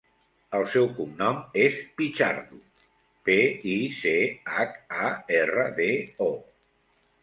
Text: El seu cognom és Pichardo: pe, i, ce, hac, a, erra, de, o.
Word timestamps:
El 0.59 0.63
seu 0.75 0.87
cognom 0.99 1.37
és 1.65 1.77
Pichardo: 2.01 2.59
pe, 3.29 3.37
i, 3.77 3.79
ce, 4.01 4.17
hac, 4.59 4.77
a, 5.07 5.15
erra, 5.41 5.73
de, 5.83 5.91
o. 6.33 6.37